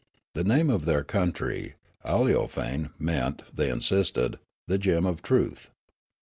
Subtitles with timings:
[0.33, 5.69] The name of their country, Aleofane, meant, they insisted, the gem of truth.